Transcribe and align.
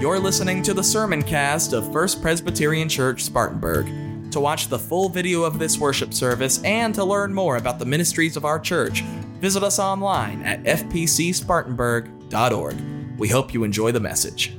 You're 0.00 0.18
listening 0.18 0.62
to 0.62 0.72
the 0.72 0.82
sermon 0.82 1.22
cast 1.22 1.74
of 1.74 1.92
First 1.92 2.22
Presbyterian 2.22 2.88
Church 2.88 3.22
Spartanburg. 3.22 4.32
To 4.32 4.40
watch 4.40 4.68
the 4.68 4.78
full 4.78 5.10
video 5.10 5.42
of 5.42 5.58
this 5.58 5.76
worship 5.76 6.14
service 6.14 6.58
and 6.64 6.94
to 6.94 7.04
learn 7.04 7.34
more 7.34 7.58
about 7.58 7.78
the 7.78 7.84
ministries 7.84 8.34
of 8.34 8.46
our 8.46 8.58
church, 8.58 9.02
visit 9.40 9.62
us 9.62 9.78
online 9.78 10.40
at 10.40 10.62
fpcspartanburg.org. 10.62 13.18
We 13.18 13.28
hope 13.28 13.52
you 13.52 13.62
enjoy 13.62 13.92
the 13.92 14.00
message. 14.00 14.54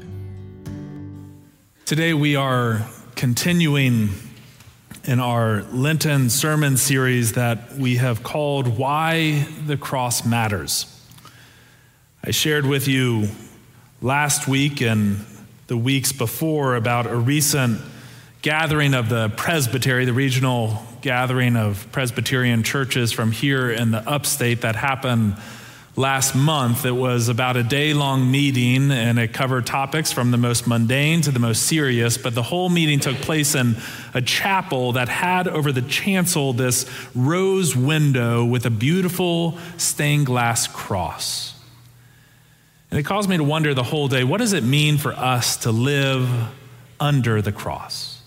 Today 1.86 2.14
we 2.14 2.36
are 2.36 2.86
continuing 3.16 4.10
in 5.06 5.20
our 5.20 5.64
Lenten 5.72 6.30
sermon 6.30 6.78
series 6.78 7.32
that 7.32 7.74
we 7.78 7.96
have 7.96 8.22
called 8.22 8.78
Why 8.78 9.48
the 9.66 9.76
Cross 9.76 10.24
Matters. 10.24 10.86
I 12.24 12.30
shared 12.30 12.68
with 12.68 12.88
you 12.88 13.30
last 14.04 14.48
week 14.48 14.82
and 14.82 15.24
the 15.72 15.78
weeks 15.78 16.12
before 16.12 16.76
about 16.76 17.08
a 17.08 17.16
recent 17.16 17.80
gathering 18.42 18.94
of 18.94 19.08
the 19.08 19.30
presbytery, 19.38 20.04
the 20.04 20.12
regional 20.12 20.84
gathering 21.00 21.56
of 21.56 21.90
Presbyterian 21.94 22.62
churches 22.62 23.14
from 23.14 23.32
here 23.32 23.72
in 23.72 23.92
the 23.92 24.00
upstate 24.00 24.64
that 24.64 24.76
happened 24.76 25.38
last 25.96 26.36
month. 26.36 26.86
It 26.86 26.92
was 26.92 27.30
about 27.30 27.56
a 27.56 27.64
day 27.64 27.94
long 27.94 28.30
meeting 28.30 28.92
and 28.92 29.18
it 29.18 29.32
covered 29.32 29.66
topics 29.66 30.12
from 30.12 30.32
the 30.32 30.38
most 30.38 30.68
mundane 30.68 31.22
to 31.22 31.32
the 31.32 31.40
most 31.40 31.64
serious. 31.64 32.18
But 32.18 32.36
the 32.36 32.44
whole 32.44 32.68
meeting 32.68 33.00
took 33.00 33.16
place 33.16 33.56
in 33.56 33.78
a 34.14 34.22
chapel 34.22 34.92
that 34.92 35.08
had 35.08 35.48
over 35.48 35.72
the 35.72 35.84
chancel 35.84 36.52
this 36.52 36.86
rose 37.16 37.78
window 37.78 38.44
with 38.44 38.66
a 38.66 38.70
beautiful 38.70 39.58
stained 39.78 40.26
glass 40.26 40.68
cross. 40.68 41.54
And 42.92 43.00
it 43.00 43.04
caused 43.04 43.30
me 43.30 43.38
to 43.38 43.44
wonder 43.44 43.74
the 43.74 43.84
whole 43.84 44.10
day 44.10 44.24
what 44.24 44.40
does 44.40 44.54
it 44.54 44.64
mean 44.64 44.98
for 44.98 45.14
us 45.14 45.58
to 45.58 45.72
live 45.72 46.30
under 47.00 47.42
the 47.42 47.54
cross? 47.54 48.22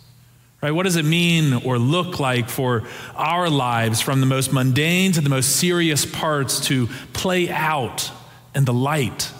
Right? 0.62 0.70
What 0.70 0.84
does 0.84 0.96
it 0.96 1.04
mean 1.04 1.52
or 1.52 1.78
look 1.78 2.18
like 2.18 2.48
for 2.48 2.84
our 3.14 3.50
lives 3.50 4.00
from 4.00 4.20
the 4.20 4.26
most 4.26 4.50
mundane 4.50 5.12
to 5.12 5.20
the 5.20 5.28
most 5.28 5.56
serious 5.56 6.06
parts 6.06 6.66
to 6.68 6.86
play 7.12 7.50
out 7.50 8.10
in 8.54 8.64
the 8.64 8.72
light 8.72 9.30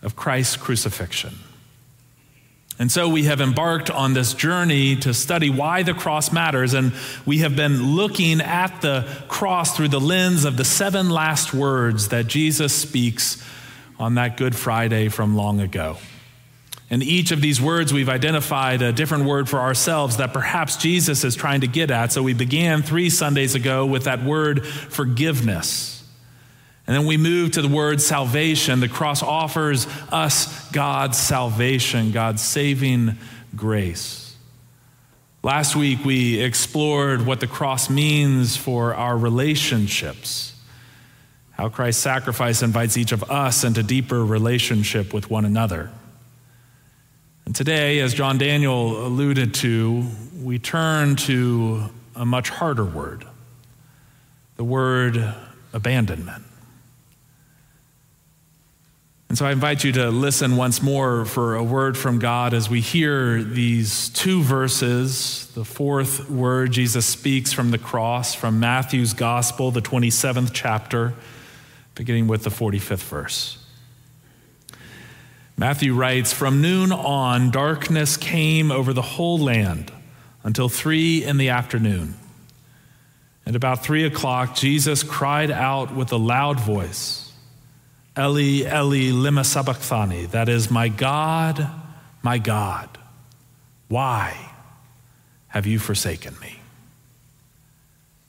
of 0.00 0.14
Christ's 0.14 0.56
crucifixion? 0.56 1.34
And 2.78 2.90
so 2.90 3.08
we 3.08 3.24
have 3.24 3.40
embarked 3.40 3.90
on 3.90 4.14
this 4.14 4.34
journey 4.34 4.94
to 4.96 5.12
study 5.14 5.50
why 5.50 5.82
the 5.82 5.94
cross 5.94 6.32
matters. 6.32 6.74
And 6.74 6.92
we 7.26 7.38
have 7.38 7.56
been 7.56 7.94
looking 7.96 8.40
at 8.40 8.80
the 8.80 9.08
cross 9.28 9.76
through 9.76 9.88
the 9.88 10.00
lens 10.00 10.44
of 10.44 10.56
the 10.56 10.64
seven 10.64 11.10
last 11.10 11.52
words 11.52 12.08
that 12.08 12.28
Jesus 12.28 12.72
speaks 12.72 13.42
on 13.98 14.16
that 14.16 14.36
Good 14.36 14.56
Friday 14.56 15.08
from 15.08 15.36
long 15.36 15.60
ago. 15.60 15.96
In 16.90 17.02
each 17.02 17.32
of 17.32 17.40
these 17.40 17.60
words, 17.60 17.92
we've 17.92 18.08
identified 18.08 18.82
a 18.82 18.92
different 18.92 19.24
word 19.24 19.48
for 19.48 19.58
ourselves 19.58 20.18
that 20.18 20.32
perhaps 20.32 20.76
Jesus 20.76 21.24
is 21.24 21.34
trying 21.34 21.62
to 21.62 21.66
get 21.66 21.90
at. 21.90 22.12
So 22.12 22.22
we 22.22 22.34
began 22.34 22.82
three 22.82 23.10
Sundays 23.10 23.54
ago 23.54 23.86
with 23.86 24.04
that 24.04 24.22
word 24.22 24.66
forgiveness. 24.66 26.04
And 26.86 26.94
then 26.94 27.06
we 27.06 27.16
moved 27.16 27.54
to 27.54 27.62
the 27.62 27.68
word 27.68 28.02
salvation. 28.02 28.80
The 28.80 28.88
cross 28.88 29.22
offers 29.22 29.86
us 30.12 30.70
God's 30.70 31.16
salvation, 31.16 32.12
God's 32.12 32.42
saving 32.42 33.16
grace. 33.56 34.36
Last 35.42 35.76
week, 35.76 36.04
we 36.04 36.40
explored 36.40 37.26
what 37.26 37.40
the 37.40 37.46
cross 37.46 37.90
means 37.90 38.56
for 38.56 38.94
our 38.94 39.16
relationships 39.16 40.53
how 41.56 41.68
Christ's 41.68 42.02
sacrifice 42.02 42.62
invites 42.62 42.96
each 42.96 43.12
of 43.12 43.30
us 43.30 43.64
into 43.64 43.82
deeper 43.82 44.24
relationship 44.24 45.14
with 45.14 45.30
one 45.30 45.44
another. 45.44 45.90
And 47.46 47.54
today, 47.54 48.00
as 48.00 48.14
John 48.14 48.38
Daniel 48.38 49.06
alluded 49.06 49.54
to, 49.54 50.06
we 50.42 50.58
turn 50.58 51.16
to 51.16 51.90
a 52.16 52.24
much 52.24 52.50
harder 52.50 52.84
word 52.84 53.26
the 54.56 54.64
word 54.64 55.34
abandonment. 55.72 56.44
And 59.28 59.36
so 59.36 59.46
I 59.46 59.50
invite 59.50 59.82
you 59.82 59.90
to 59.92 60.10
listen 60.10 60.56
once 60.56 60.80
more 60.80 61.24
for 61.24 61.56
a 61.56 61.62
word 61.62 61.98
from 61.98 62.20
God 62.20 62.54
as 62.54 62.70
we 62.70 62.80
hear 62.80 63.42
these 63.42 64.10
two 64.10 64.44
verses. 64.44 65.50
The 65.56 65.64
fourth 65.64 66.30
word 66.30 66.70
Jesus 66.70 67.04
speaks 67.04 67.52
from 67.52 67.72
the 67.72 67.78
cross 67.78 68.32
from 68.32 68.60
Matthew's 68.60 69.12
Gospel, 69.12 69.72
the 69.72 69.82
27th 69.82 70.50
chapter 70.52 71.14
beginning 71.94 72.26
with 72.26 72.44
the 72.44 72.50
45th 72.50 73.04
verse. 73.04 73.58
Matthew 75.56 75.94
writes 75.94 76.32
From 76.32 76.60
noon 76.60 76.90
on, 76.92 77.50
darkness 77.50 78.16
came 78.16 78.72
over 78.72 78.92
the 78.92 79.02
whole 79.02 79.38
land 79.38 79.92
until 80.42 80.68
three 80.68 81.24
in 81.24 81.36
the 81.36 81.50
afternoon. 81.50 82.14
At 83.46 83.54
about 83.54 83.84
three 83.84 84.04
o'clock, 84.04 84.56
Jesus 84.56 85.02
cried 85.02 85.50
out 85.50 85.94
with 85.94 86.12
a 86.12 86.16
loud 86.16 86.58
voice, 86.58 87.32
Eli, 88.18 88.66
Eli, 88.66 89.12
lima 89.12 89.44
sabachthani, 89.44 90.26
that 90.26 90.48
is, 90.48 90.70
My 90.70 90.88
God, 90.88 91.68
my 92.22 92.38
God, 92.38 92.88
why 93.88 94.50
have 95.48 95.66
you 95.66 95.78
forsaken 95.78 96.34
me? 96.40 96.60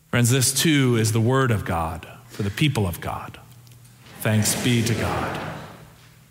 Friends, 0.09 0.29
this 0.29 0.53
too 0.53 0.97
is 0.97 1.11
the 1.11 1.21
word 1.21 1.51
of 1.51 1.65
God 1.65 2.07
for 2.27 2.43
the 2.43 2.49
people 2.49 2.85
of 2.87 3.01
God. 3.01 3.39
Thanks 4.25 4.59
be 4.63 4.81
to 4.81 4.95
God. 4.95 5.39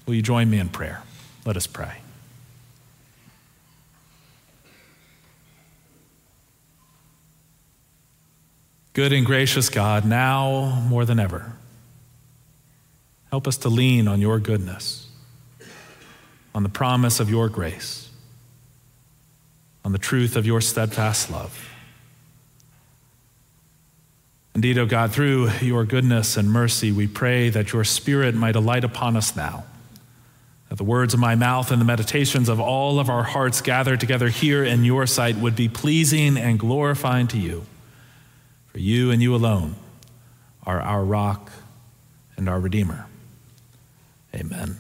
Will 0.05 0.15
you 0.15 0.21
join 0.21 0.51
me 0.51 0.59
in 0.59 0.69
prayer? 0.69 1.01
Let 1.45 1.57
us 1.57 1.69
pray. 1.69 1.99
Good 8.95 9.13
and 9.13 9.25
gracious 9.25 9.69
God, 9.69 10.05
now 10.05 10.85
more 10.89 11.05
than 11.05 11.21
ever, 11.21 11.53
help 13.31 13.47
us 13.47 13.59
to 13.59 13.69
lean 13.69 14.09
on 14.09 14.21
your 14.21 14.41
goodness, 14.41 15.07
on 16.53 16.65
the 16.65 16.69
promise 16.69 17.21
of 17.21 17.31
your 17.31 17.49
grace, 17.49 18.11
on 19.85 19.93
the 19.93 19.99
truth 19.99 20.35
of 20.35 20.45
your 20.45 20.61
steadfast 20.61 21.31
love. 21.31 21.74
Indeed, 24.55 24.79
O 24.79 24.83
oh 24.83 24.87
God, 24.87 25.13
through 25.13 25.51
your 25.61 25.85
goodness 25.85 26.37
and 26.37 26.49
mercy, 26.49 26.93
we 26.93 27.09
pray 27.09 27.49
that 27.51 27.73
your 27.73 27.83
Spirit 27.83 28.35
might 28.35 28.55
alight 28.55 28.85
upon 28.85 29.17
us 29.17 29.35
now. 29.35 29.65
That 30.69 30.77
the 30.77 30.85
words 30.85 31.13
of 31.13 31.21
my 31.21 31.35
mouth 31.35 31.73
and 31.73 31.81
the 31.81 31.85
meditations 31.85 32.49
of 32.49 32.61
all 32.61 33.01
of 33.01 33.11
our 33.11 33.25
hearts 33.25 33.61
gathered 33.61 33.99
together 33.99 34.29
here 34.29 34.63
in 34.63 34.85
your 34.85 35.07
sight 35.07 35.37
would 35.37 35.57
be 35.57 35.69
pleasing 35.69 36.37
and 36.37 36.59
glorifying 36.59 37.27
to 37.29 37.39
you. 37.39 37.67
For 38.69 38.79
you 38.79 39.11
and 39.11 39.21
you 39.21 39.35
alone 39.35 39.75
are 40.65 40.81
our 40.81 41.05
rock 41.05 41.51
and 42.37 42.49
our 42.49 42.61
Redeemer. 42.61 43.07
Amen. 44.35 44.77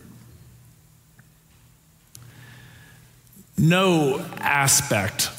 No 3.56 4.24
aspect 4.38 5.30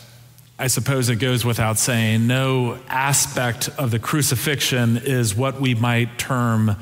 I 0.57 0.67
suppose 0.67 1.09
it 1.09 1.17
goes 1.17 1.43
without 1.43 1.77
saying, 1.77 2.27
no 2.27 2.79
aspect 2.88 3.69
of 3.77 3.91
the 3.91 3.99
crucifixion 3.99 4.97
is 4.97 5.35
what 5.35 5.59
we 5.59 5.75
might 5.75 6.17
term 6.17 6.77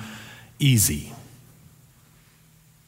easy. 0.60 1.12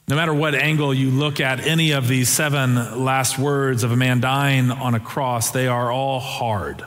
No 0.07 0.15
matter 0.15 0.33
what 0.33 0.53
angle 0.53 0.93
you 0.93 1.09
look 1.09 1.39
at 1.39 1.59
any 1.61 1.91
of 1.91 2.07
these 2.07 2.29
seven 2.29 3.03
last 3.03 3.39
words 3.39 3.83
of 3.83 3.91
a 3.91 3.95
man 3.95 4.19
dying 4.19 4.69
on 4.69 4.93
a 4.93 4.99
cross, 4.99 5.49
they 5.49 5.67
are 5.67 5.91
all 5.91 6.19
hard. 6.19 6.85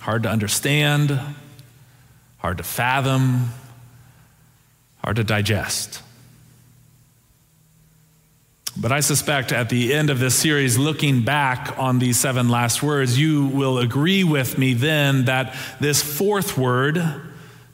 Hard 0.00 0.22
to 0.22 0.28
understand, 0.28 1.18
hard 2.38 2.58
to 2.58 2.62
fathom, 2.62 3.50
hard 5.02 5.16
to 5.16 5.24
digest. 5.24 6.02
But 8.78 8.92
I 8.92 9.00
suspect 9.00 9.52
at 9.52 9.70
the 9.70 9.94
end 9.94 10.10
of 10.10 10.18
this 10.18 10.34
series, 10.34 10.76
looking 10.76 11.22
back 11.22 11.78
on 11.78 11.98
these 11.98 12.18
seven 12.18 12.50
last 12.50 12.82
words, 12.82 13.18
you 13.18 13.46
will 13.46 13.78
agree 13.78 14.22
with 14.22 14.58
me 14.58 14.74
then 14.74 15.24
that 15.24 15.56
this 15.80 16.02
fourth 16.02 16.58
word, 16.58 17.02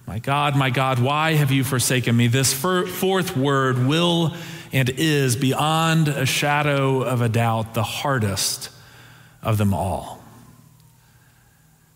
my 0.06 0.20
God, 0.20 0.56
my 0.56 0.70
God, 0.70 1.00
why 1.00 1.32
have 1.32 1.50
you 1.50 1.64
forsaken 1.64 2.16
me? 2.16 2.28
This 2.28 2.54
fourth 2.54 3.36
word 3.36 3.84
will 3.84 4.34
and 4.72 4.88
is 4.90 5.34
beyond 5.34 6.06
a 6.06 6.24
shadow 6.24 7.02
of 7.02 7.20
a 7.20 7.28
doubt 7.28 7.74
the 7.74 7.82
hardest 7.82 8.70
of 9.42 9.58
them 9.58 9.74
all. 9.74 10.22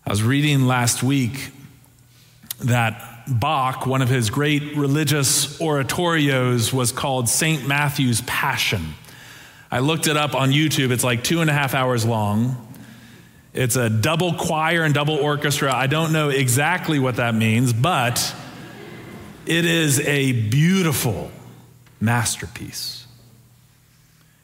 I 0.05 0.09
was 0.09 0.21
reading 0.21 0.67
last 0.67 1.01
week 1.01 1.51
that 2.59 3.16
Bach, 3.27 3.85
one 3.85 4.01
of 4.01 4.09
his 4.09 4.29
great 4.29 4.75
religious 4.75 5.59
oratorios, 5.59 6.71
was 6.71 6.91
called 6.91 7.29
St. 7.29 7.67
Matthew's 7.67 8.21
Passion. 8.21 8.93
I 9.69 9.79
looked 9.79 10.07
it 10.07 10.15
up 10.15 10.33
on 10.33 10.51
YouTube. 10.51 10.91
It's 10.91 11.03
like 11.03 11.23
two 11.23 11.41
and 11.41 11.49
a 11.49 11.53
half 11.53 11.73
hours 11.73 12.05
long. 12.05 12.63
It's 13.53 13.75
a 13.75 13.89
double 13.89 14.33
choir 14.33 14.83
and 14.83 14.93
double 14.93 15.15
orchestra. 15.15 15.73
I 15.73 15.87
don't 15.87 16.13
know 16.13 16.29
exactly 16.29 16.99
what 16.99 17.15
that 17.17 17.35
means, 17.35 17.73
but 17.73 18.33
it 19.45 19.65
is 19.65 19.99
a 20.01 20.31
beautiful 20.31 21.31
masterpiece. 21.99 23.07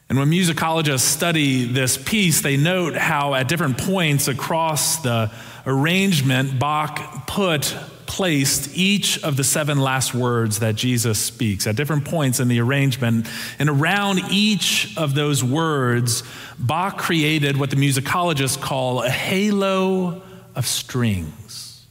And 0.08 0.18
when 0.18 0.30
musicologists 0.30 1.00
study 1.00 1.64
this 1.64 1.96
piece, 1.96 2.42
they 2.42 2.56
note 2.56 2.94
how 2.94 3.34
at 3.34 3.48
different 3.48 3.78
points 3.78 4.28
across 4.28 4.98
the 4.98 5.30
arrangement, 5.66 6.58
Bach 6.58 7.26
put, 7.26 7.74
placed 8.06 8.76
each 8.76 9.22
of 9.22 9.36
the 9.36 9.44
seven 9.44 9.78
last 9.78 10.14
words 10.14 10.60
that 10.60 10.74
Jesus 10.74 11.18
speaks 11.18 11.66
at 11.66 11.76
different 11.76 12.04
points 12.04 12.40
in 12.40 12.48
the 12.48 12.60
arrangement. 12.60 13.26
And 13.58 13.68
around 13.68 14.20
each 14.30 14.96
of 14.96 15.14
those 15.14 15.42
words, 15.42 16.22
Bach 16.58 16.98
created 16.98 17.56
what 17.56 17.70
the 17.70 17.76
musicologists 17.76 18.60
call 18.60 19.02
a 19.02 19.10
halo 19.10 20.22
of 20.54 20.66
strings. 20.66 21.86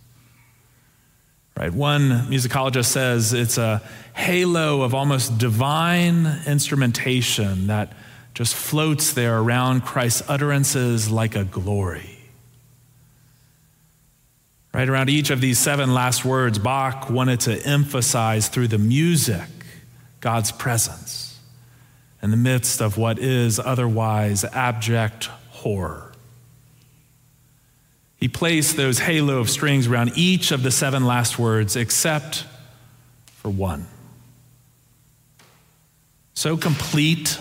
Right? 1.57 1.71
One 1.71 2.09
musicologist 2.29 2.85
says 2.85 3.33
it's 3.33 3.57
a 3.57 3.81
halo 4.15 4.81
of 4.81 4.95
almost 4.95 5.37
divine 5.37 6.25
instrumentation 6.47 7.67
that 7.67 7.93
just 8.33 8.55
floats 8.55 9.13
there 9.13 9.37
around 9.37 9.81
Christ's 9.81 10.27
utterances 10.27 11.11
like 11.11 11.35
a 11.35 11.43
glory. 11.43 12.12
Right 14.73 14.89
around 14.89 15.09
each 15.09 15.29
of 15.29 15.39
these 15.39 15.59
seven 15.59 15.93
last 15.93 16.25
words, 16.25 16.57
Bach 16.57 17.07
wanted 17.07 17.41
to 17.41 17.63
emphasize 17.63 18.47
through 18.47 18.69
the 18.69 18.79
music 18.79 19.47
God's 20.19 20.51
presence 20.51 21.39
in 22.23 22.31
the 22.31 22.37
midst 22.37 22.81
of 22.81 22.97
what 22.97 23.19
is 23.19 23.59
otherwise 23.59 24.43
abject 24.43 25.25
horror. 25.49 26.11
He 28.17 28.27
placed 28.27 28.75
those 28.75 28.99
halo 28.99 29.39
of 29.39 29.49
strings 29.49 29.85
around 29.85 30.13
each 30.15 30.51
of 30.51 30.63
the 30.63 30.71
seven 30.71 31.05
last 31.05 31.37
words 31.37 31.75
except 31.75 32.45
for 33.27 33.51
one. 33.51 33.85
So 36.33 36.57
complete, 36.57 37.37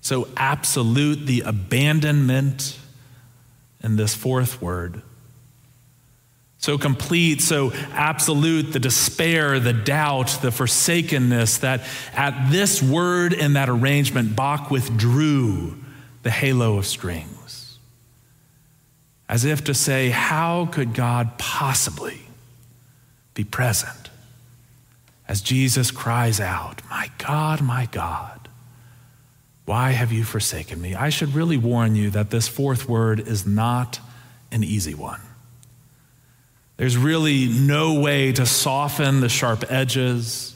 so 0.00 0.26
absolute 0.36 1.26
the 1.26 1.42
abandonment 1.42 2.76
in 3.84 3.94
this 3.94 4.16
fourth 4.16 4.60
word 4.60 5.02
so 6.58 6.76
complete, 6.76 7.40
so 7.40 7.72
absolute, 7.92 8.72
the 8.72 8.80
despair, 8.80 9.60
the 9.60 9.72
doubt, 9.72 10.38
the 10.42 10.50
forsakenness, 10.50 11.58
that 11.58 11.82
at 12.12 12.50
this 12.50 12.82
word 12.82 13.32
in 13.32 13.52
that 13.52 13.68
arrangement, 13.68 14.34
Bach 14.34 14.70
withdrew 14.70 15.76
the 16.24 16.30
halo 16.30 16.76
of 16.76 16.86
strings. 16.86 17.78
As 19.28 19.44
if 19.44 19.64
to 19.64 19.74
say, 19.74 20.10
How 20.10 20.66
could 20.66 20.94
God 20.94 21.38
possibly 21.38 22.22
be 23.34 23.44
present? 23.44 24.10
As 25.28 25.40
Jesus 25.42 25.92
cries 25.92 26.40
out, 26.40 26.82
My 26.90 27.10
God, 27.18 27.60
my 27.60 27.86
God, 27.86 28.48
why 29.64 29.90
have 29.90 30.10
you 30.10 30.24
forsaken 30.24 30.80
me? 30.80 30.96
I 30.96 31.10
should 31.10 31.34
really 31.34 31.58
warn 31.58 31.94
you 31.94 32.10
that 32.10 32.30
this 32.30 32.48
fourth 32.48 32.88
word 32.88 33.20
is 33.20 33.46
not 33.46 34.00
an 34.50 34.64
easy 34.64 34.94
one. 34.94 35.20
There's 36.78 36.96
really 36.96 37.48
no 37.48 38.00
way 38.00 38.32
to 38.32 38.46
soften 38.46 39.20
the 39.20 39.28
sharp 39.28 39.64
edges. 39.68 40.54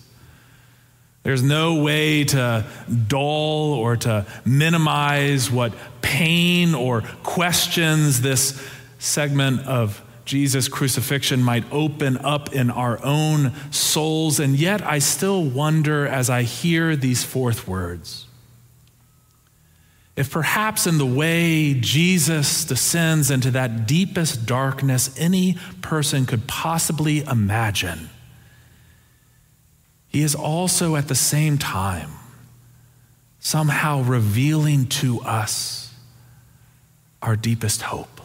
There's 1.24 1.42
no 1.42 1.82
way 1.82 2.24
to 2.24 2.64
dull 3.08 3.74
or 3.74 3.96
to 3.98 4.24
minimize 4.44 5.50
what 5.50 5.72
pain 6.00 6.74
or 6.74 7.02
questions 7.22 8.22
this 8.22 8.60
segment 8.98 9.66
of 9.66 10.00
Jesus' 10.24 10.68
crucifixion 10.68 11.42
might 11.42 11.64
open 11.72 12.16
up 12.18 12.52
in 12.52 12.70
our 12.70 13.04
own 13.04 13.52
souls. 13.72 14.38
And 14.38 14.56
yet, 14.56 14.80
I 14.80 15.00
still 15.00 15.42
wonder 15.44 16.06
as 16.06 16.30
I 16.30 16.42
hear 16.42 16.94
these 16.94 17.24
fourth 17.24 17.66
words 17.66 18.26
if 20.14 20.30
perhaps 20.30 20.86
in 20.86 20.98
the 20.98 21.06
way 21.06 21.74
Jesus 21.74 22.64
descends 22.64 23.30
into 23.30 23.50
that 23.52 23.86
deepest 23.86 24.44
darkness 24.44 25.14
any 25.18 25.56
person 25.80 26.26
could 26.26 26.46
possibly 26.46 27.20
imagine, 27.20 28.10
he 30.08 30.22
is 30.22 30.34
also 30.34 30.96
at 30.96 31.08
the 31.08 31.14
same 31.14 31.56
time 31.56 32.10
somehow 33.38 34.02
revealing 34.02 34.86
to 34.86 35.20
us 35.22 35.94
our 37.22 37.34
deepest 37.34 37.82
hope. 37.82 38.20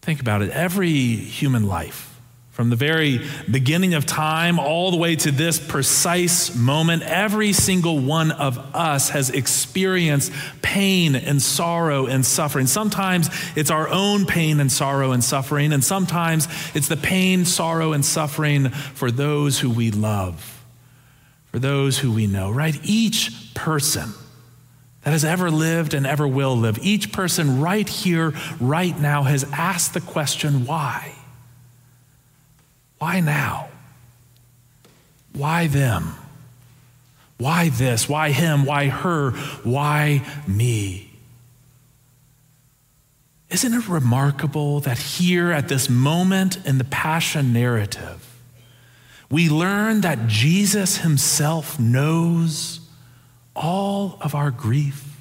Think 0.00 0.20
about 0.20 0.42
it. 0.42 0.50
Every 0.50 0.90
human 0.90 1.66
life 1.66 2.13
from 2.54 2.70
the 2.70 2.76
very 2.76 3.20
beginning 3.50 3.94
of 3.94 4.06
time 4.06 4.60
all 4.60 4.92
the 4.92 4.96
way 4.96 5.16
to 5.16 5.32
this 5.32 5.58
precise 5.58 6.54
moment, 6.54 7.02
every 7.02 7.52
single 7.52 7.98
one 7.98 8.30
of 8.30 8.56
us 8.76 9.08
has 9.08 9.28
experienced 9.28 10.30
pain 10.62 11.16
and 11.16 11.42
sorrow 11.42 12.06
and 12.06 12.24
suffering. 12.24 12.68
Sometimes 12.68 13.28
it's 13.56 13.72
our 13.72 13.88
own 13.88 14.24
pain 14.24 14.60
and 14.60 14.70
sorrow 14.70 15.10
and 15.10 15.24
suffering, 15.24 15.72
and 15.72 15.82
sometimes 15.82 16.46
it's 16.76 16.86
the 16.86 16.96
pain, 16.96 17.44
sorrow, 17.44 17.92
and 17.92 18.04
suffering 18.04 18.68
for 18.68 19.10
those 19.10 19.58
who 19.58 19.68
we 19.68 19.90
love, 19.90 20.64
for 21.46 21.58
those 21.58 21.98
who 21.98 22.12
we 22.12 22.28
know, 22.28 22.52
right? 22.52 22.78
Each 22.84 23.52
person 23.54 24.10
that 25.02 25.10
has 25.10 25.24
ever 25.24 25.50
lived 25.50 25.92
and 25.92 26.06
ever 26.06 26.28
will 26.28 26.56
live, 26.56 26.78
each 26.82 27.10
person 27.10 27.60
right 27.60 27.88
here, 27.88 28.32
right 28.60 28.96
now, 28.96 29.24
has 29.24 29.42
asked 29.52 29.92
the 29.92 30.00
question, 30.00 30.66
why? 30.66 31.16
Why 33.04 33.20
now? 33.20 33.68
Why 35.34 35.66
them? 35.66 36.14
Why 37.36 37.68
this? 37.68 38.08
Why 38.08 38.30
him? 38.30 38.64
Why 38.64 38.86
her? 38.86 39.32
Why 39.62 40.22
me? 40.48 41.10
Isn't 43.50 43.74
it 43.74 43.86
remarkable 43.88 44.80
that 44.80 44.96
here 44.96 45.52
at 45.52 45.68
this 45.68 45.90
moment 45.90 46.66
in 46.66 46.78
the 46.78 46.84
Passion 46.84 47.52
narrative, 47.52 48.40
we 49.28 49.50
learn 49.50 50.00
that 50.00 50.26
Jesus 50.26 50.96
himself 50.96 51.78
knows 51.78 52.80
all 53.54 54.16
of 54.22 54.34
our 54.34 54.50
grief? 54.50 55.13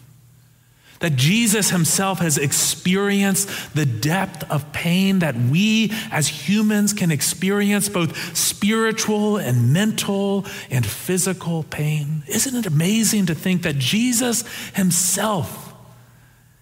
That 1.03 1.17
Jesus 1.17 1.69
himself 1.69 2.19
has 2.19 2.37
experienced 2.37 3.49
the 3.75 3.85
depth 3.85 4.49
of 4.49 4.71
pain 4.71 5.19
that 5.19 5.35
we 5.35 5.91
as 6.09 6.29
humans 6.29 6.93
can 6.93 7.11
experience, 7.11 7.89
both 7.89 8.37
spiritual 8.37 9.35
and 9.35 9.73
mental 9.73 10.45
and 10.71 10.85
physical 10.85 11.63
pain. 11.63 12.23
Isn't 12.29 12.55
it 12.55 12.65
amazing 12.65 13.25
to 13.25 13.35
think 13.35 13.63
that 13.63 13.77
Jesus 13.77 14.47
himself 14.75 15.73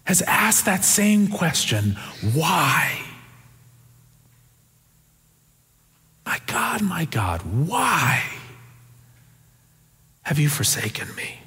has 0.06 0.24
asked 0.24 0.66
that 0.66 0.84
same 0.84 1.28
question 1.28 1.92
why? 2.34 3.00
My 6.26 6.40
God, 6.48 6.82
my 6.82 7.06
God, 7.06 7.42
why 7.44 8.24
have 10.24 10.40
you 10.40 10.50
forsaken 10.50 11.16
me? 11.16 11.41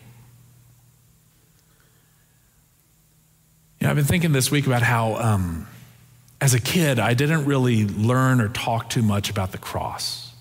Know, 3.84 3.90
I've 3.90 3.96
been 3.96 4.06
thinking 4.06 4.32
this 4.32 4.50
week 4.50 4.66
about 4.66 4.82
how, 4.82 5.16
um, 5.16 5.66
as 6.40 6.54
a 6.54 6.60
kid, 6.60 6.98
I 6.98 7.12
didn't 7.12 7.44
really 7.44 7.86
learn 7.86 8.40
or 8.40 8.48
talk 8.48 8.88
too 8.88 9.02
much 9.02 9.28
about 9.28 9.52
the 9.52 9.58
cross. 9.58 10.32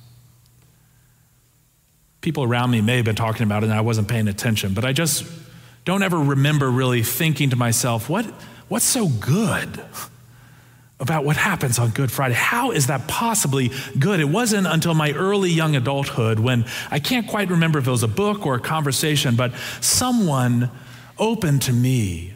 People 2.21 2.45
around 2.45 2.71
me 2.71 2.79
may 2.79 2.95
have 2.95 3.05
been 3.05 3.17
talking 3.17 3.43
about 3.43 3.63
it 3.63 3.65
and 3.65 3.75
I 3.75 3.81
wasn't 3.81 4.07
paying 4.07 4.29
attention, 4.29 4.73
but 4.73 4.85
I 4.85 4.93
just 4.93 5.25
don't 5.83 6.03
ever 6.03 6.17
remember 6.17 6.71
really 6.71 7.03
thinking 7.03 7.49
to 7.49 7.57
myself, 7.57 8.07
what, 8.07 8.23
what's 8.69 8.85
so 8.85 9.09
good 9.09 9.83
about 11.01 11.25
what 11.25 11.35
happens 11.35 11.79
on 11.79 11.89
Good 11.89 12.13
Friday? 12.13 12.35
How 12.35 12.71
is 12.71 12.87
that 12.87 13.09
possibly 13.09 13.71
good? 13.99 14.21
It 14.21 14.29
wasn't 14.29 14.67
until 14.67 14.93
my 14.93 15.11
early 15.11 15.51
young 15.51 15.75
adulthood 15.75 16.39
when 16.39 16.63
I 16.89 16.99
can't 16.99 17.27
quite 17.27 17.49
remember 17.49 17.79
if 17.79 17.87
it 17.87 17.91
was 17.91 18.03
a 18.03 18.07
book 18.07 18.45
or 18.45 18.55
a 18.55 18.61
conversation, 18.61 19.35
but 19.35 19.51
someone 19.81 20.71
opened 21.19 21.63
to 21.63 21.73
me 21.73 22.32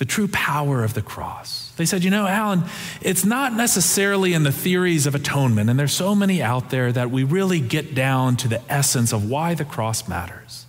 the 0.00 0.06
true 0.06 0.28
power 0.28 0.82
of 0.82 0.94
the 0.94 1.02
cross. 1.02 1.72
They 1.76 1.84
said, 1.84 2.02
you 2.02 2.10
know, 2.10 2.26
Alan, 2.26 2.62
it's 3.02 3.22
not 3.22 3.52
necessarily 3.52 4.32
in 4.32 4.44
the 4.44 4.50
theories 4.50 5.06
of 5.06 5.14
atonement, 5.14 5.68
and 5.68 5.78
there's 5.78 5.92
so 5.92 6.14
many 6.14 6.40
out 6.40 6.70
there 6.70 6.90
that 6.90 7.10
we 7.10 7.22
really 7.22 7.60
get 7.60 7.94
down 7.94 8.36
to 8.38 8.48
the 8.48 8.62
essence 8.72 9.12
of 9.12 9.28
why 9.28 9.52
the 9.52 9.66
cross 9.66 10.08
matters. 10.08 10.64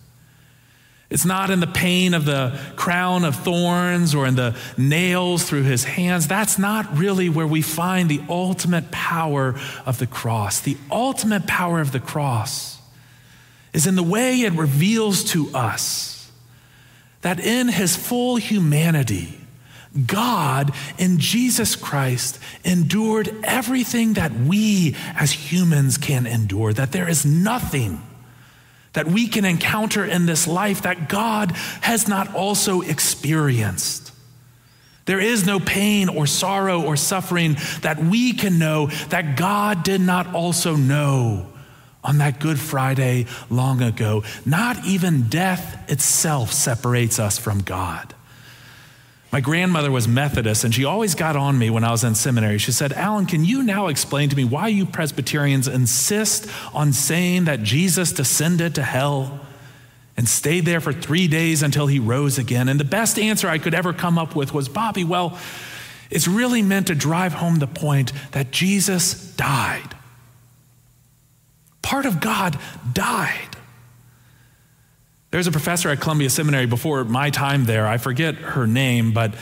It's 1.09 1.23
not 1.23 1.49
in 1.49 1.61
the 1.61 1.67
pain 1.67 2.13
of 2.13 2.25
the 2.25 2.59
crown 2.75 3.23
of 3.23 3.37
thorns 3.37 4.13
or 4.13 4.27
in 4.27 4.35
the 4.35 4.53
nails 4.77 5.45
through 5.45 5.63
his 5.63 5.85
hands. 5.85 6.27
That's 6.27 6.59
not 6.59 6.97
really 6.97 7.29
where 7.29 7.47
we 7.47 7.61
find 7.61 8.09
the 8.09 8.21
ultimate 8.27 8.91
power 8.91 9.55
of 9.85 9.97
the 9.97 10.07
cross. 10.07 10.59
The 10.59 10.75
ultimate 10.91 11.47
power 11.47 11.79
of 11.79 11.93
the 11.93 12.01
cross 12.01 12.81
is 13.71 13.87
in 13.87 13.95
the 13.95 14.03
way 14.03 14.41
it 14.41 14.51
reveals 14.51 15.23
to 15.31 15.49
us 15.53 16.20
that 17.21 17.39
in 17.39 17.67
his 17.67 17.95
full 17.95 18.35
humanity, 18.37 19.37
God 20.07 20.71
in 20.97 21.19
Jesus 21.19 21.75
Christ 21.75 22.39
endured 22.63 23.35
everything 23.43 24.13
that 24.13 24.33
we 24.33 24.95
as 25.15 25.31
humans 25.31 25.97
can 25.97 26.25
endure, 26.25 26.73
that 26.73 26.91
there 26.91 27.09
is 27.09 27.25
nothing 27.25 28.01
that 28.93 29.07
we 29.07 29.27
can 29.27 29.45
encounter 29.45 30.05
in 30.05 30.25
this 30.25 30.47
life 30.47 30.81
that 30.83 31.09
God 31.09 31.51
has 31.81 32.07
not 32.07 32.33
also 32.35 32.81
experienced. 32.81 34.11
There 35.05 35.19
is 35.19 35.45
no 35.45 35.59
pain 35.59 36.09
or 36.09 36.27
sorrow 36.27 36.83
or 36.83 36.95
suffering 36.95 37.57
that 37.81 37.99
we 37.99 38.33
can 38.33 38.59
know 38.59 38.87
that 39.09 39.35
God 39.35 39.83
did 39.83 40.01
not 40.01 40.33
also 40.33 40.75
know 40.75 41.50
on 42.03 42.17
that 42.17 42.39
Good 42.39 42.59
Friday 42.59 43.27
long 43.49 43.81
ago. 43.81 44.23
Not 44.45 44.85
even 44.85 45.23
death 45.29 45.89
itself 45.89 46.51
separates 46.51 47.19
us 47.19 47.37
from 47.37 47.61
God. 47.61 48.15
My 49.31 49.39
grandmother 49.39 49.91
was 49.91 50.09
Methodist, 50.09 50.65
and 50.65 50.75
she 50.75 50.83
always 50.83 51.15
got 51.15 51.37
on 51.37 51.57
me 51.57 51.69
when 51.69 51.85
I 51.85 51.91
was 51.91 52.03
in 52.03 52.15
seminary. 52.15 52.57
She 52.57 52.73
said, 52.73 52.91
Alan, 52.91 53.25
can 53.25 53.45
you 53.45 53.63
now 53.63 53.87
explain 53.87 54.27
to 54.27 54.35
me 54.35 54.43
why 54.43 54.67
you 54.67 54.85
Presbyterians 54.85 55.69
insist 55.69 56.49
on 56.73 56.91
saying 56.91 57.45
that 57.45 57.63
Jesus 57.63 58.11
descended 58.11 58.75
to 58.75 58.83
hell 58.83 59.39
and 60.17 60.27
stayed 60.27 60.65
there 60.65 60.81
for 60.81 60.91
three 60.91 61.29
days 61.29 61.63
until 61.63 61.87
he 61.87 61.97
rose 61.97 62.37
again? 62.37 62.67
And 62.67 62.77
the 62.77 62.83
best 62.83 63.17
answer 63.17 63.47
I 63.47 63.57
could 63.57 63.73
ever 63.73 63.93
come 63.93 64.17
up 64.17 64.35
with 64.35 64.53
was, 64.53 64.67
Bobby, 64.67 65.05
well, 65.05 65.37
it's 66.09 66.27
really 66.27 66.61
meant 66.61 66.87
to 66.87 66.95
drive 66.95 67.31
home 67.31 67.59
the 67.59 67.67
point 67.67 68.11
that 68.33 68.51
Jesus 68.51 69.33
died. 69.35 69.95
Part 71.91 72.05
of 72.05 72.21
God 72.21 72.57
died. 72.93 73.57
There's 75.29 75.45
a 75.45 75.51
professor 75.51 75.89
at 75.89 75.99
Columbia 75.99 76.29
Seminary 76.29 76.65
before 76.65 77.03
my 77.03 77.31
time 77.31 77.65
there. 77.65 77.85
I 77.85 77.97
forget 77.97 78.35
her 78.35 78.65
name, 78.65 79.11
but 79.11 79.35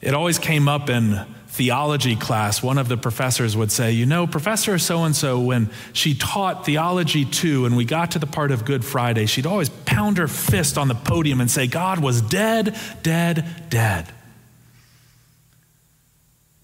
it 0.00 0.14
always 0.14 0.38
came 0.38 0.68
up 0.68 0.88
in 0.88 1.26
theology 1.48 2.14
class. 2.14 2.62
One 2.62 2.78
of 2.78 2.86
the 2.86 2.96
professors 2.96 3.56
would 3.56 3.72
say, 3.72 3.90
You 3.90 4.06
know, 4.06 4.28
Professor 4.28 4.78
so 4.78 5.02
and 5.02 5.16
so, 5.16 5.40
when 5.40 5.68
she 5.92 6.14
taught 6.14 6.64
theology 6.64 7.24
two 7.24 7.66
and 7.66 7.76
we 7.76 7.84
got 7.84 8.12
to 8.12 8.20
the 8.20 8.26
part 8.28 8.52
of 8.52 8.64
Good 8.64 8.84
Friday, 8.84 9.26
she'd 9.26 9.44
always 9.44 9.68
pound 9.68 10.18
her 10.18 10.28
fist 10.28 10.78
on 10.78 10.86
the 10.86 10.94
podium 10.94 11.40
and 11.40 11.50
say, 11.50 11.66
God 11.66 11.98
was 11.98 12.22
dead, 12.22 12.78
dead, 13.02 13.44
dead. 13.68 14.06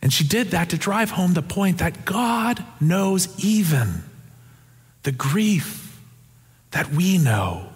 And 0.00 0.12
she 0.12 0.22
did 0.22 0.52
that 0.52 0.70
to 0.70 0.78
drive 0.78 1.10
home 1.10 1.32
the 1.34 1.42
point 1.42 1.78
that 1.78 2.04
God 2.04 2.64
knows 2.80 3.44
even 3.44 4.04
the 5.02 5.12
grief 5.12 6.00
that 6.70 6.90
we 6.90 7.18
know 7.18 7.68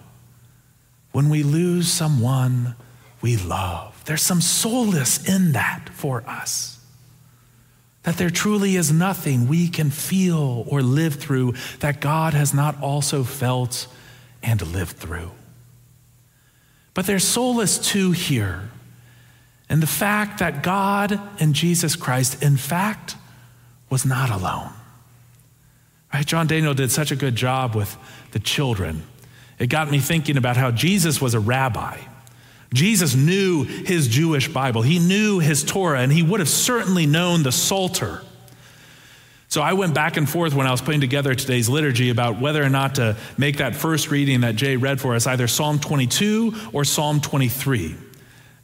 when 1.12 1.28
we 1.28 1.42
lose 1.42 1.90
someone 1.90 2.74
we 3.20 3.36
love. 3.36 4.02
There's 4.04 4.22
some 4.22 4.40
solace 4.40 5.28
in 5.28 5.52
that 5.52 5.88
for 5.88 6.22
us. 6.28 6.78
That 8.04 8.18
there 8.18 8.30
truly 8.30 8.76
is 8.76 8.92
nothing 8.92 9.48
we 9.48 9.68
can 9.68 9.90
feel 9.90 10.64
or 10.68 10.82
live 10.82 11.16
through 11.16 11.54
that 11.80 12.00
God 12.00 12.34
has 12.34 12.54
not 12.54 12.80
also 12.80 13.24
felt 13.24 13.88
and 14.42 14.64
lived 14.64 14.96
through. 14.96 15.32
But 16.94 17.06
there's 17.06 17.24
solace 17.24 17.78
too 17.78 18.12
here 18.12 18.70
in 19.68 19.80
the 19.80 19.86
fact 19.86 20.38
that 20.38 20.62
God 20.62 21.20
and 21.40 21.54
Jesus 21.54 21.96
Christ, 21.96 22.42
in 22.42 22.56
fact, 22.56 23.16
was 23.90 24.06
not 24.06 24.30
alone. 24.30 24.70
Right? 26.16 26.26
John 26.26 26.46
Daniel 26.46 26.72
did 26.72 26.90
such 26.90 27.10
a 27.10 27.16
good 27.16 27.36
job 27.36 27.74
with 27.74 27.94
the 28.30 28.38
children 28.38 29.02
it 29.58 29.68
got 29.68 29.90
me 29.90 29.98
thinking 29.98 30.36
about 30.36 30.56
how 30.56 30.70
Jesus 30.70 31.20
was 31.20 31.34
a 31.34 31.40
rabbi. 31.40 31.98
Jesus 32.74 33.14
knew 33.14 33.64
his 33.64 34.08
Jewish 34.08 34.48
Bible, 34.48 34.82
he 34.82 34.98
knew 34.98 35.38
his 35.38 35.64
Torah, 35.64 36.00
and 36.00 36.12
he 36.12 36.22
would 36.22 36.40
have 36.40 36.48
certainly 36.48 37.06
known 37.06 37.42
the 37.42 37.52
Psalter. 37.52 38.22
So 39.48 39.62
I 39.62 39.74
went 39.74 39.94
back 39.94 40.16
and 40.16 40.28
forth 40.28 40.52
when 40.54 40.66
I 40.66 40.72
was 40.72 40.82
putting 40.82 41.00
together 41.00 41.34
today's 41.34 41.68
liturgy 41.68 42.10
about 42.10 42.40
whether 42.40 42.62
or 42.62 42.68
not 42.68 42.96
to 42.96 43.16
make 43.38 43.58
that 43.58 43.74
first 43.74 44.10
reading 44.10 44.40
that 44.40 44.56
Jay 44.56 44.76
read 44.76 45.00
for 45.00 45.14
us 45.14 45.26
either 45.26 45.46
Psalm 45.46 45.78
22 45.78 46.54
or 46.72 46.84
Psalm 46.84 47.20
23. 47.20 47.94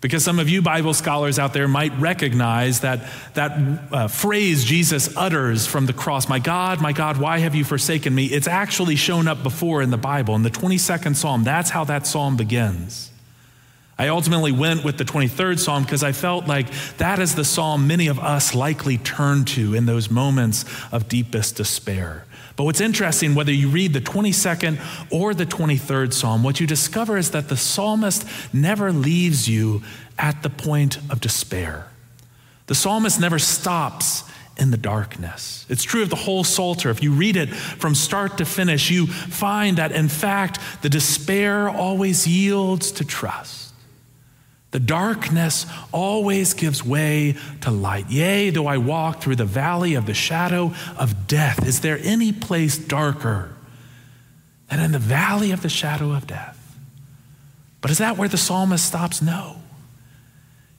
Because 0.03 0.25
some 0.25 0.41
of 0.41 0.49
you 0.49 0.63
Bible 0.63 0.95
scholars 0.95 1.39
out 1.39 1.53
there 1.53 1.69
might 1.69 1.97
recognize 1.97 2.81
that, 2.81 3.09
that 3.35 3.53
uh, 3.93 4.09
phrase 4.09 4.65
Jesus 4.65 5.17
utters 5.17 5.65
from 5.65 5.87
the 5.87 5.93
cross, 5.93 6.29
My 6.29 6.41
God, 6.41 6.83
my 6.83 6.93
God, 6.93 7.19
why 7.19 7.39
have 7.39 7.55
you 7.55 7.65
forsaken 7.65 8.13
me? 8.13 8.27
It's 8.27 8.49
actually 8.49 8.97
shown 8.97 9.29
up 9.29 9.45
before 9.45 9.81
in 9.81 9.91
the 9.91 9.97
Bible. 9.97 10.35
In 10.35 10.43
the 10.43 10.51
22nd 10.51 11.15
Psalm, 11.15 11.45
that's 11.45 11.71
how 11.71 11.85
that 11.85 12.05
psalm 12.05 12.37
begins. 12.37 13.13
I 13.97 14.09
ultimately 14.09 14.51
went 14.51 14.83
with 14.83 14.99
the 14.99 15.05
23rd 15.05 15.61
Psalm 15.61 15.85
because 15.85 16.03
I 16.03 16.11
felt 16.11 16.49
like 16.49 16.69
that 16.97 17.21
is 17.21 17.37
the 17.37 17.45
psalm 17.45 17.87
many 17.87 18.09
of 18.09 18.19
us 18.19 18.57
likely 18.57 18.99
turn 18.99 19.45
to 19.45 19.75
in 19.77 19.87
those 19.87 20.11
moments 20.11 20.65
of 20.91 21.09
deepest 21.09 21.55
despair. 21.55 22.25
But 22.62 22.66
what's 22.66 22.81
interesting, 22.81 23.35
whether 23.35 23.50
you 23.50 23.66
read 23.66 23.92
the 23.92 24.00
22nd 24.00 24.78
or 25.11 25.35
the 25.35 25.45
23rd 25.45 26.12
Psalm, 26.12 26.45
what 26.45 26.61
you 26.61 26.66
discover 26.69 27.16
is 27.19 27.33
that 27.33 27.49
the 27.49 27.57
psalmist 27.57 28.25
never 28.54 28.92
leaves 28.92 29.49
you 29.49 29.83
at 30.16 30.45
the 30.45 30.49
point 30.49 30.99
of 31.11 31.21
despair. 31.21 31.88
The 32.69 32.76
psalmist 32.76 33.19
never 33.19 33.40
stops 33.40 34.23
in 34.57 34.71
the 34.71 34.76
darkness. 34.76 35.66
It's 35.69 35.83
true 35.83 36.02
of 36.02 36.11
the 36.11 36.14
whole 36.14 36.45
Psalter. 36.45 36.88
If 36.90 37.02
you 37.02 37.11
read 37.11 37.37
it 37.37 37.49
from 37.49 37.97
start 37.97 38.38
to 38.38 38.45
finish, 38.45 38.92
you 38.92 39.09
find 39.09 39.78
that, 39.78 39.90
in 39.90 40.09
fact, 40.09 40.61
the 40.83 40.88
despair 40.88 41.69
always 41.69 42.28
yields 42.28 42.92
to 42.92 43.04
trust. 43.04 43.72
The 44.73 44.81
darkness 44.81 45.67
always 45.93 46.55
gives 46.55 46.85
way 46.85 47.37
to 47.61 47.71
light. 47.71 48.11
Yea, 48.11 48.50
though 48.50 48.67
I 48.67 48.79
walk 48.79 49.21
through 49.21 49.37
the 49.37 49.45
valley 49.45 49.95
of 49.95 50.07
the 50.07 50.14
shadow 50.14 50.73
of 50.99 51.26
death, 51.29 51.67
is 51.67 51.81
there 51.81 51.99
any 52.02 52.33
place 52.33 52.79
darker 52.79 53.55
than 54.71 54.81
in 54.81 54.93
the 54.93 54.99
valley 54.99 55.52
of 55.52 55.61
the 55.61 55.69
shadow 55.69 56.12
of 56.12 56.26
death? 56.26 56.59
But 57.83 57.91
is 57.91 57.99
that 57.99 58.17
where 58.17 58.29
the 58.29 58.38
psalmist 58.38 58.87
stops? 58.87 59.21
No. 59.21 59.57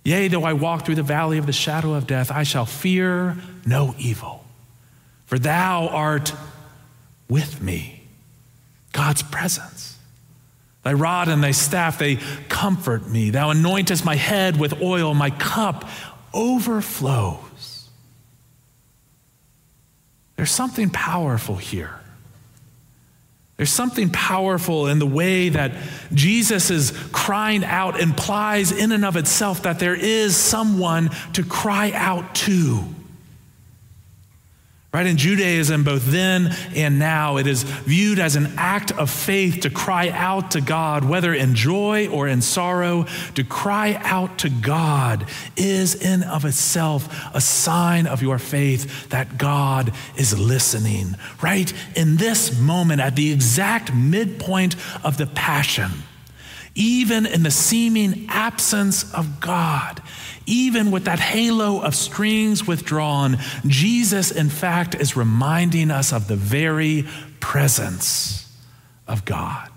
Yea, 0.03 0.27
though 0.27 0.43
I 0.43 0.53
walk 0.53 0.85
through 0.85 0.95
the 0.95 1.03
valley 1.03 1.37
of 1.37 1.45
the 1.45 1.53
shadow 1.53 1.93
of 1.93 2.07
death, 2.07 2.31
I 2.31 2.43
shall 2.43 2.65
fear 2.65 3.37
no 3.63 3.93
evil, 3.99 4.43
for 5.25 5.37
thou 5.37 5.87
art 5.87 6.33
with 7.29 7.61
me. 7.61 8.03
God's 8.91 9.21
presence. 9.21 9.92
Thy 10.83 10.93
rod 10.93 11.29
and 11.29 11.43
thy 11.43 11.51
staff, 11.51 11.97
they 11.97 12.17
comfort 12.49 13.07
me. 13.07 13.29
Thou 13.29 13.53
anointest 13.53 14.03
my 14.03 14.15
head 14.15 14.59
with 14.59 14.81
oil, 14.81 15.13
my 15.13 15.29
cup 15.29 15.89
overflows. 16.33 17.89
There's 20.35 20.51
something 20.51 20.89
powerful 20.89 21.55
here. 21.55 21.95
There's 23.55 23.69
something 23.69 24.09
powerful 24.09 24.87
in 24.87 24.99
the 24.99 25.05
way 25.05 25.49
that 25.49 25.71
Jesus 26.13 26.69
is 26.69 26.91
crying 27.11 27.63
out 27.63 27.99
implies 27.99 28.71
in 28.71 28.91
and 28.91 29.05
of 29.05 29.15
itself 29.15 29.63
that 29.63 29.79
there 29.79 29.95
is 29.95 30.35
someone 30.35 31.11
to 31.33 31.43
cry 31.43 31.91
out 31.93 32.35
to. 32.35 32.83
Right? 34.93 35.07
In 35.07 35.17
Judaism, 35.17 35.83
both 35.83 36.05
then 36.05 36.55
and 36.75 36.99
now, 36.99 37.37
it 37.37 37.47
is 37.47 37.63
viewed 37.63 38.19
as 38.19 38.35
an 38.35 38.53
act 38.57 38.91
of 38.91 39.09
faith 39.09 39.61
to 39.61 39.71
cry 39.71 40.09
out 40.09 40.51
to 40.51 40.61
God, 40.61 41.03
whether 41.03 41.33
in 41.33 41.55
joy 41.55 42.07
or 42.09 42.27
in 42.27 42.43
sorrow. 42.43 43.07
To 43.33 43.43
cry 43.43 43.99
out 44.03 44.37
to 44.39 44.51
God 44.51 45.25
is 45.57 45.95
in 45.95 46.21
of 46.21 46.45
itself 46.45 47.09
a 47.33 47.41
sign 47.41 48.05
of 48.05 48.21
your 48.21 48.37
faith 48.37 49.09
that 49.09 49.39
God 49.39 49.91
is 50.15 50.37
listening. 50.39 51.15
Right? 51.41 51.73
In 51.95 52.17
this 52.17 52.55
moment, 52.59 53.01
at 53.01 53.15
the 53.15 53.31
exact 53.31 53.91
midpoint 53.95 54.75
of 55.03 55.17
the 55.17 55.25
passion, 55.25 55.89
even 56.75 57.25
in 57.25 57.43
the 57.43 57.51
seeming 57.51 58.25
absence 58.29 59.13
of 59.13 59.39
God, 59.39 60.01
even 60.45 60.91
with 60.91 61.05
that 61.05 61.19
halo 61.19 61.81
of 61.81 61.95
strings 61.95 62.65
withdrawn, 62.65 63.37
Jesus, 63.67 64.31
in 64.31 64.49
fact, 64.49 64.95
is 64.95 65.15
reminding 65.15 65.91
us 65.91 66.11
of 66.11 66.27
the 66.27 66.35
very 66.35 67.05
presence 67.39 68.51
of 69.07 69.23
God. 69.25 69.69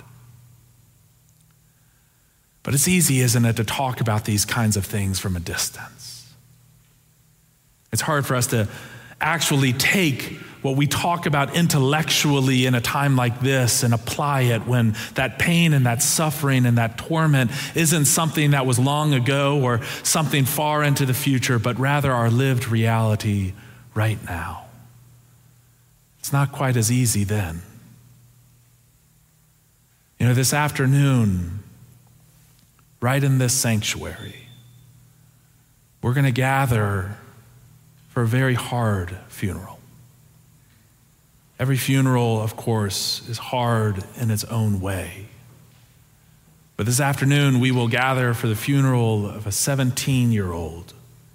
But 2.62 2.74
it's 2.74 2.88
easy, 2.88 3.20
isn't 3.20 3.44
it, 3.44 3.56
to 3.56 3.64
talk 3.64 4.00
about 4.00 4.24
these 4.24 4.44
kinds 4.44 4.76
of 4.76 4.84
things 4.84 5.20
from 5.20 5.36
a 5.36 5.40
distance? 5.40 6.34
It's 7.92 8.02
hard 8.02 8.26
for 8.26 8.34
us 8.34 8.48
to 8.48 8.68
actually 9.20 9.72
take 9.72 10.38
what 10.62 10.76
we 10.76 10.86
talk 10.86 11.26
about 11.26 11.54
intellectually 11.54 12.66
in 12.66 12.74
a 12.74 12.80
time 12.80 13.14
like 13.14 13.40
this 13.40 13.84
and 13.84 13.94
apply 13.94 14.42
it 14.42 14.66
when 14.66 14.96
that 15.14 15.38
pain 15.38 15.72
and 15.72 15.86
that 15.86 16.02
suffering 16.02 16.66
and 16.66 16.78
that 16.78 16.98
torment 16.98 17.52
isn't 17.76 18.06
something 18.06 18.50
that 18.50 18.66
was 18.66 18.78
long 18.78 19.14
ago 19.14 19.62
or 19.62 19.80
something 20.02 20.44
far 20.44 20.82
into 20.82 21.06
the 21.06 21.14
future, 21.14 21.60
but 21.60 21.78
rather 21.78 22.10
our 22.10 22.30
lived 22.30 22.68
reality 22.68 23.52
right 23.94 24.18
now. 24.24 24.64
It's 26.18 26.32
not 26.32 26.50
quite 26.50 26.76
as 26.76 26.90
easy 26.90 27.22
then. 27.22 27.62
You 30.18 30.26
know, 30.26 30.34
this 30.34 30.52
afternoon, 30.52 31.60
right 33.00 33.22
in 33.22 33.38
this 33.38 33.52
sanctuary, 33.52 34.48
we're 36.02 36.14
going 36.14 36.24
to 36.24 36.32
gather 36.32 37.16
for 38.16 38.22
a 38.22 38.26
very 38.26 38.54
hard 38.54 39.14
funeral. 39.28 39.78
Every 41.58 41.76
funeral, 41.76 42.40
of 42.40 42.56
course, 42.56 43.20
is 43.28 43.36
hard 43.36 44.02
in 44.18 44.30
its 44.30 44.42
own 44.44 44.80
way. 44.80 45.26
But 46.78 46.86
this 46.86 46.98
afternoon, 46.98 47.60
we 47.60 47.72
will 47.72 47.88
gather 47.88 48.32
for 48.32 48.46
the 48.46 48.56
funeral 48.56 49.28
of 49.28 49.46
a 49.46 49.52
17 49.52 50.32
year 50.32 50.50
old 50.50 50.94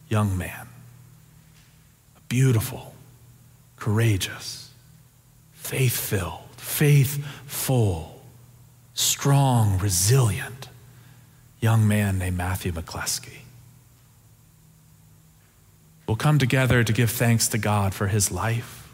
young 0.09 0.35
man. 0.35 0.69
A 2.17 2.21
beautiful, 2.29 2.95
courageous, 3.75 4.71
faith 5.53 5.95
filled, 5.95 6.49
faithful, 6.57 8.23
strong, 8.95 9.77
resilient 9.77 10.67
young 11.59 11.87
man 11.87 12.17
named 12.17 12.37
Matthew 12.37 12.71
McCleskey. 12.71 13.40
We'll 16.11 16.17
come 16.17 16.39
together 16.39 16.83
to 16.83 16.91
give 16.91 17.09
thanks 17.09 17.47
to 17.47 17.57
God 17.57 17.93
for 17.93 18.07
his 18.07 18.33
life. 18.33 18.85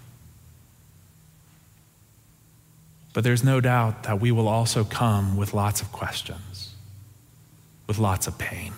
But 3.12 3.24
there's 3.24 3.44
no 3.44 3.60
doubt 3.60 4.04
that 4.04 4.22
we 4.22 4.32
will 4.32 4.48
also 4.48 4.84
come 4.84 5.36
with 5.36 5.52
lots 5.52 5.82
of 5.82 5.92
questions, 5.92 6.76
with 7.88 7.98
lots 7.98 8.28
of 8.28 8.38
pain. 8.38 8.74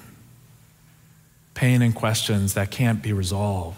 Pain 1.54 1.82
and 1.82 1.94
questions 1.94 2.54
that 2.54 2.72
can't 2.72 3.04
be 3.04 3.12
resolved 3.12 3.78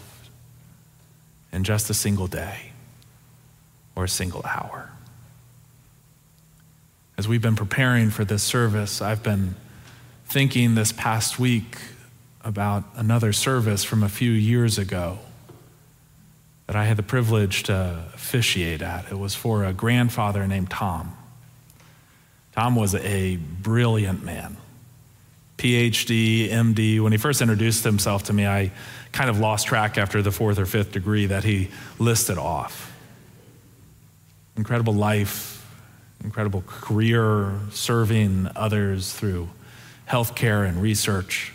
in 1.52 1.64
just 1.64 1.90
a 1.90 1.96
single 1.96 2.28
day 2.28 2.74
or 3.96 4.04
a 4.04 4.08
single 4.08 4.46
hour. 4.46 4.92
As 7.18 7.28
we've 7.28 7.42
been 7.42 7.56
preparing 7.56 8.12
for 8.12 8.26
this 8.26 8.44
service, 8.44 9.02
I've 9.02 9.24
been 9.24 9.56
thinking 10.28 10.76
this 10.76 10.92
past 10.92 11.40
week 11.40 11.80
about 12.44 12.84
another 12.96 13.34
service 13.34 13.84
from 13.84 14.04
a 14.04 14.10
few 14.10 14.32
years 14.32 14.78
ago 14.78 15.20
that 16.68 16.76
I 16.76 16.86
had 16.86 16.98
the 16.98 17.04
privilege 17.04 17.64
to 17.64 18.06
officiate 18.14 18.82
at. 18.82 19.12
It 19.12 19.20
was 19.20 19.36
for 19.36 19.66
a 19.66 19.74
grandfather 19.74 20.48
named 20.48 20.70
Tom. 20.70 21.18
Tom 22.54 22.76
was 22.76 22.96
a 22.96 23.38
brilliant 23.38 24.24
man. 24.24 24.58
PhD, 25.58 26.50
MD. 26.50 27.00
When 27.02 27.12
he 27.12 27.18
first 27.18 27.42
introduced 27.42 27.84
himself 27.84 28.24
to 28.24 28.34
me, 28.34 28.48
I 28.48 28.72
kind 29.12 29.30
of 29.30 29.40
lost 29.40 29.68
track 29.68 29.98
after 29.98 30.22
the 30.22 30.32
fourth 30.32 30.58
or 30.58 30.66
fifth 30.66 30.92
degree 30.92 31.28
that 31.28 31.44
he 31.44 31.70
listed 32.00 32.38
off. 32.38 32.92
Incredible 34.58 34.94
life, 34.94 35.64
incredible 36.24 36.64
career 36.66 37.60
serving 37.72 38.50
others 38.56 39.14
through 39.14 39.50
healthcare 40.10 40.68
and 40.68 40.82
research. 40.82 41.54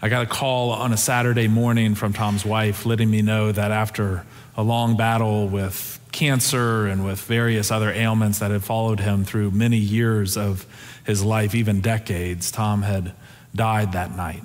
I 0.00 0.08
got 0.08 0.22
a 0.22 0.26
call 0.26 0.70
on 0.70 0.92
a 0.92 0.96
Saturday 0.96 1.48
morning 1.48 1.96
from 1.96 2.12
Tom's 2.12 2.44
wife 2.44 2.86
letting 2.86 3.10
me 3.10 3.20
know 3.20 3.50
that 3.50 3.72
after 3.72 4.24
a 4.56 4.62
long 4.62 4.96
battle 4.96 5.48
with 5.48 5.98
cancer 6.12 6.86
and 6.86 7.04
with 7.04 7.20
various 7.20 7.72
other 7.72 7.90
ailments 7.90 8.38
that 8.38 8.52
had 8.52 8.62
followed 8.62 9.00
him 9.00 9.24
through 9.24 9.50
many 9.50 9.76
years 9.76 10.36
of 10.36 10.66
his 11.04 11.24
life, 11.24 11.52
even 11.52 11.80
decades, 11.80 12.52
Tom 12.52 12.82
had 12.82 13.12
died 13.56 13.90
that 13.92 14.14
night. 14.14 14.44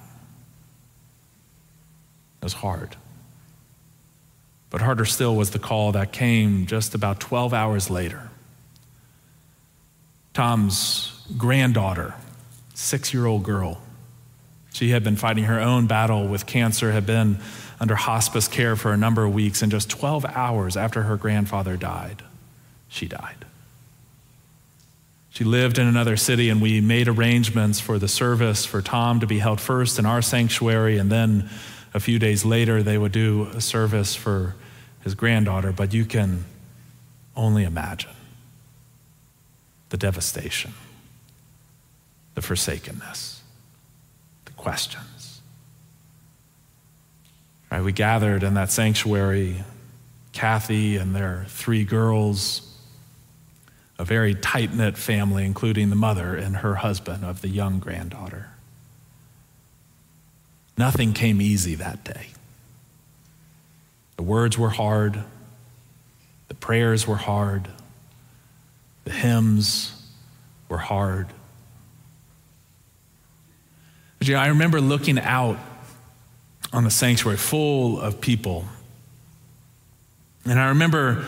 It 2.41 2.43
was 2.43 2.53
hard. 2.53 2.95
But 4.71 4.81
harder 4.81 5.05
still 5.05 5.35
was 5.35 5.51
the 5.51 5.59
call 5.59 5.91
that 5.91 6.11
came 6.11 6.65
just 6.65 6.95
about 6.95 7.19
12 7.19 7.53
hours 7.53 7.91
later. 7.91 8.31
Tom's 10.33 11.23
granddaughter, 11.37 12.15
six 12.73 13.13
year 13.13 13.27
old 13.27 13.43
girl, 13.43 13.82
she 14.73 14.89
had 14.89 15.03
been 15.03 15.15
fighting 15.15 15.45
her 15.45 15.59
own 15.59 15.85
battle 15.85 16.27
with 16.27 16.47
cancer, 16.47 16.91
had 16.91 17.05
been 17.05 17.37
under 17.79 17.95
hospice 17.95 18.47
care 18.47 18.75
for 18.75 18.91
a 18.91 18.97
number 18.97 19.23
of 19.23 19.33
weeks, 19.33 19.61
and 19.61 19.71
just 19.71 19.89
12 19.89 20.25
hours 20.25 20.75
after 20.75 21.03
her 21.03 21.15
grandfather 21.15 21.77
died, 21.77 22.23
she 22.89 23.07
died. 23.07 23.45
She 25.29 25.43
lived 25.43 25.77
in 25.77 25.87
another 25.87 26.17
city, 26.17 26.49
and 26.49 26.59
we 26.59 26.81
made 26.81 27.07
arrangements 27.07 27.79
for 27.79 27.99
the 27.99 28.07
service 28.07 28.65
for 28.65 28.81
Tom 28.81 29.19
to 29.19 29.27
be 29.27 29.39
held 29.39 29.61
first 29.61 29.99
in 29.99 30.07
our 30.07 30.23
sanctuary, 30.23 30.97
and 30.97 31.11
then 31.11 31.49
a 31.93 31.99
few 31.99 32.17
days 32.17 32.43
later, 32.43 32.81
they 32.81 32.97
would 32.97 33.11
do 33.11 33.49
a 33.53 33.61
service 33.61 34.15
for 34.15 34.55
his 35.03 35.13
granddaughter. 35.13 35.71
But 35.71 35.93
you 35.93 36.05
can 36.05 36.45
only 37.35 37.63
imagine 37.63 38.09
the 39.89 39.97
devastation, 39.97 40.73
the 42.33 42.41
forsakenness 42.41 43.42
questions. 44.63 45.41
Right, 47.69 47.83
we 47.83 47.91
gathered 47.91 48.43
in 48.43 48.53
that 48.53 48.71
sanctuary, 48.71 49.61
Kathy 50.31 50.95
and 50.95 51.13
their 51.13 51.45
three 51.49 51.83
girls, 51.83 52.61
a 53.99 54.05
very 54.05 54.33
tight 54.33 54.73
knit 54.73 54.97
family, 54.97 55.43
including 55.43 55.89
the 55.89 55.97
mother 55.97 56.33
and 56.33 56.55
her 56.57 56.75
husband 56.75 57.25
of 57.25 57.41
the 57.41 57.49
young 57.49 57.79
granddaughter. 57.79 58.51
Nothing 60.77 61.11
came 61.11 61.41
easy 61.41 61.75
that 61.75 62.05
day. 62.05 62.27
The 64.15 64.23
words 64.23 64.57
were 64.57 64.69
hard, 64.69 65.21
the 66.47 66.55
prayers 66.55 67.05
were 67.05 67.17
hard, 67.17 67.67
the 69.03 69.11
hymns 69.11 69.91
were 70.69 70.77
hard. 70.77 71.27
But 74.23 74.29
you 74.29 74.35
know, 74.35 74.39
I 74.39 74.47
remember 74.47 74.79
looking 74.79 75.19
out 75.19 75.57
on 76.71 76.85
the 76.85 76.89
sanctuary 76.89 77.35
full 77.35 77.99
of 77.99 78.21
people. 78.21 78.63
And 80.45 80.57
I 80.57 80.69
remember 80.69 81.25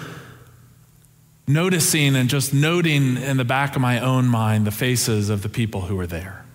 noticing 1.45 2.15
and 2.15 2.29
just 2.29 2.53
noting 2.53 3.17
in 3.17 3.35
the 3.35 3.43
back 3.43 3.75
of 3.75 3.81
my 3.81 3.99
own 3.99 4.27
mind 4.27 4.65
the 4.65 4.71
faces 4.71 5.29
of 5.29 5.41
the 5.41 5.49
people 5.49 5.81
who 5.81 5.97
were 5.97 6.07
there. 6.07 6.45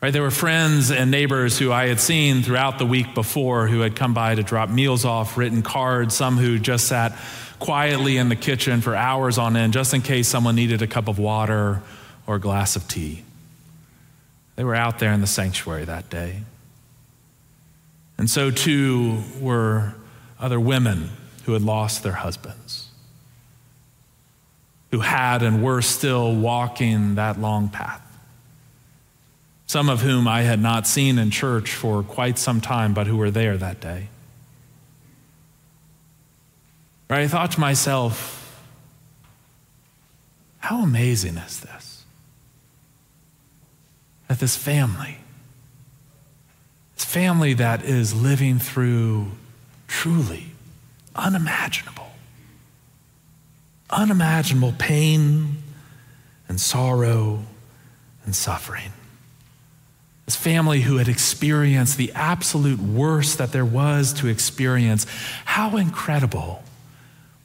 Right, 0.00 0.12
there 0.12 0.22
were 0.22 0.30
friends 0.30 0.92
and 0.92 1.10
neighbors 1.10 1.58
who 1.58 1.72
I 1.72 1.88
had 1.88 1.98
seen 1.98 2.42
throughout 2.44 2.78
the 2.78 2.86
week 2.86 3.12
before 3.12 3.66
who 3.66 3.80
had 3.80 3.96
come 3.96 4.14
by 4.14 4.36
to 4.36 4.44
drop 4.44 4.70
meals 4.70 5.04
off, 5.04 5.36
written 5.36 5.62
cards, 5.62 6.14
some 6.14 6.36
who 6.36 6.60
just 6.60 6.86
sat 6.86 7.18
quietly 7.58 8.18
in 8.18 8.28
the 8.28 8.36
kitchen 8.36 8.80
for 8.82 8.94
hours 8.94 9.36
on 9.36 9.56
end 9.56 9.72
just 9.72 9.94
in 9.94 10.00
case 10.00 10.28
someone 10.28 10.54
needed 10.54 10.80
a 10.80 10.86
cup 10.86 11.08
of 11.08 11.18
water 11.18 11.82
or 12.24 12.36
a 12.36 12.40
glass 12.40 12.76
of 12.76 12.86
tea. 12.86 13.24
They 14.56 14.64
were 14.64 14.74
out 14.74 14.98
there 14.98 15.12
in 15.12 15.20
the 15.20 15.26
sanctuary 15.26 15.84
that 15.84 16.10
day. 16.10 16.42
And 18.18 18.30
so 18.30 18.50
too 18.50 19.22
were 19.40 19.94
other 20.38 20.60
women 20.60 21.10
who 21.44 21.54
had 21.54 21.62
lost 21.62 22.02
their 22.02 22.12
husbands, 22.12 22.88
who 24.90 25.00
had 25.00 25.42
and 25.42 25.62
were 25.62 25.82
still 25.82 26.34
walking 26.34 27.16
that 27.16 27.40
long 27.40 27.68
path. 27.68 28.00
Some 29.66 29.88
of 29.88 30.02
whom 30.02 30.28
I 30.28 30.42
had 30.42 30.60
not 30.60 30.86
seen 30.86 31.18
in 31.18 31.30
church 31.30 31.72
for 31.72 32.02
quite 32.02 32.38
some 32.38 32.60
time, 32.60 32.92
but 32.92 33.06
who 33.06 33.16
were 33.16 33.30
there 33.30 33.56
that 33.56 33.80
day. 33.80 34.08
Right? 37.08 37.22
I 37.22 37.28
thought 37.28 37.52
to 37.52 37.60
myself, 37.60 38.62
how 40.58 40.82
amazing 40.82 41.38
is 41.38 41.60
this? 41.60 41.81
That 44.32 44.38
this 44.38 44.56
family, 44.56 45.18
this 46.94 47.04
family 47.04 47.52
that 47.52 47.84
is 47.84 48.14
living 48.14 48.58
through 48.58 49.30
truly 49.88 50.46
unimaginable, 51.14 52.10
unimaginable 53.90 54.72
pain 54.78 55.58
and 56.48 56.58
sorrow 56.58 57.44
and 58.24 58.34
suffering. 58.34 58.90
This 60.24 60.36
family 60.36 60.80
who 60.80 60.96
had 60.96 61.08
experienced 61.08 61.98
the 61.98 62.10
absolute 62.14 62.80
worst 62.80 63.36
that 63.36 63.52
there 63.52 63.66
was 63.66 64.14
to 64.14 64.28
experience, 64.28 65.04
how 65.44 65.76
incredible 65.76 66.62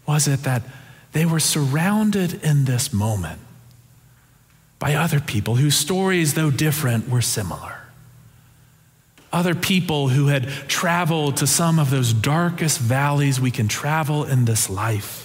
was 0.05 0.25
it 0.25 0.43
that 0.43 0.61
they 1.11 1.25
were 1.25 1.41
surrounded 1.41 2.41
in 2.45 2.63
this 2.63 2.93
moment 2.93 3.41
by 4.79 4.93
other 4.93 5.19
people 5.19 5.55
whose 5.55 5.75
stories, 5.75 6.33
though 6.33 6.51
different, 6.51 7.09
were 7.09 7.21
similar. 7.21 7.81
Other 9.33 9.55
people 9.55 10.07
who 10.09 10.27
had 10.27 10.47
traveled 10.67 11.37
to 11.37 11.47
some 11.47 11.79
of 11.79 11.89
those 11.89 12.13
darkest 12.13 12.79
valleys 12.79 13.39
we 13.39 13.51
can 13.51 13.67
travel 13.67 14.23
in 14.23 14.45
this 14.45 14.69
life. 14.69 15.23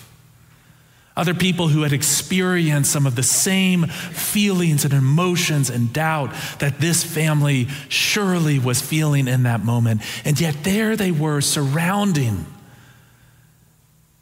Other 1.14 1.34
people 1.34 1.68
who 1.68 1.82
had 1.82 1.92
experienced 1.92 2.90
some 2.90 3.06
of 3.06 3.16
the 3.16 3.22
same 3.22 3.86
feelings 3.86 4.84
and 4.84 4.94
emotions 4.94 5.68
and 5.68 5.92
doubt 5.92 6.34
that 6.58 6.80
this 6.80 7.04
family 7.04 7.68
surely 7.88 8.58
was 8.58 8.80
feeling 8.80 9.28
in 9.28 9.42
that 9.42 9.62
moment. 9.62 10.00
And 10.24 10.40
yet 10.40 10.64
there 10.64 10.96
they 10.96 11.10
were 11.10 11.42
surrounding 11.42 12.46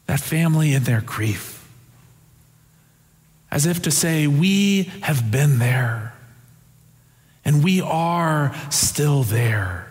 that 0.07 0.19
family 0.19 0.73
in 0.73 0.83
their 0.83 0.99
grief 0.99 1.60
as 3.51 3.65
if 3.65 3.81
to 3.83 3.91
say, 3.91 4.27
We 4.27 4.83
have 5.01 5.29
been 5.29 5.59
there, 5.59 6.13
and 7.43 7.63
we 7.63 7.81
are 7.81 8.55
still 8.69 9.23
there. 9.23 9.87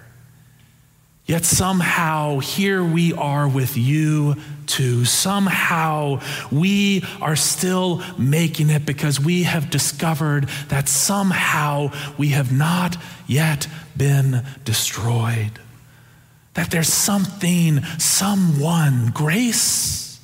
Yet 1.31 1.45
somehow, 1.45 2.41
here 2.41 2.83
we 2.83 3.13
are 3.13 3.49
with 3.49 3.77
you 3.77 4.35
to. 4.67 5.05
Somehow 5.05 6.23
we 6.51 7.05
are 7.21 7.37
still 7.37 8.03
making 8.19 8.69
it 8.69 8.85
because 8.85 9.21
we 9.21 9.45
have 9.45 9.71
discovered 9.71 10.49
that 10.71 10.89
somehow 10.89 11.93
we 12.19 12.31
have 12.31 12.51
not 12.51 12.97
yet 13.29 13.69
been 13.97 14.45
destroyed. 14.65 15.53
That 16.55 16.73
there's 16.73 16.93
something, 16.93 17.85
someone, 17.99 19.13
grace, 19.15 20.19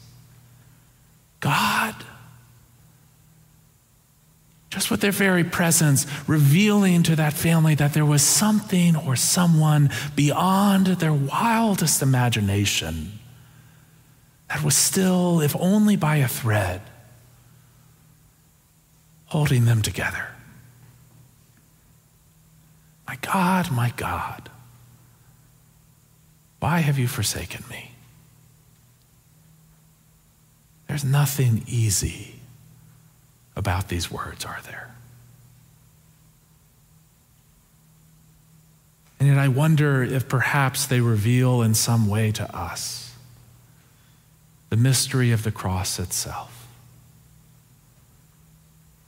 God, 1.38 1.94
just 4.76 4.90
with 4.90 5.00
their 5.00 5.10
very 5.10 5.42
presence, 5.42 6.06
revealing 6.26 7.02
to 7.02 7.16
that 7.16 7.32
family 7.32 7.74
that 7.74 7.94
there 7.94 8.04
was 8.04 8.20
something 8.20 8.94
or 8.94 9.16
someone 9.16 9.88
beyond 10.14 10.86
their 10.86 11.14
wildest 11.14 12.02
imagination 12.02 13.10
that 14.50 14.62
was 14.62 14.76
still, 14.76 15.40
if 15.40 15.56
only 15.58 15.96
by 15.96 16.16
a 16.16 16.28
thread, 16.28 16.82
holding 19.24 19.64
them 19.64 19.80
together. 19.80 20.28
My 23.08 23.16
God, 23.22 23.72
my 23.72 23.94
God, 23.96 24.50
why 26.60 26.80
have 26.80 26.98
you 26.98 27.08
forsaken 27.08 27.64
me? 27.70 27.92
There's 30.86 31.02
nothing 31.02 31.62
easy 31.66 32.35
about 33.56 33.88
these 33.88 34.10
words, 34.10 34.44
are 34.44 34.60
there? 34.64 34.94
And 39.18 39.28
yet 39.28 39.38
I 39.38 39.48
wonder 39.48 40.02
if 40.02 40.28
perhaps 40.28 40.86
they 40.86 41.00
reveal 41.00 41.62
in 41.62 41.74
some 41.74 42.06
way 42.06 42.32
to 42.32 42.56
us 42.56 43.14
the 44.68 44.76
mystery 44.76 45.32
of 45.32 45.42
the 45.42 45.50
cross 45.50 45.98
itself. 45.98 46.52